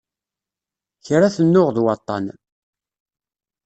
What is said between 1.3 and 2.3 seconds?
tennuɣ d waṭṭan.